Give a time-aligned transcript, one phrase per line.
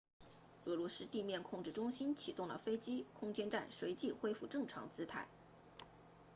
[0.65, 5.27] 俄罗斯地面控制中心启动了飞机空间站随即恢复正常姿态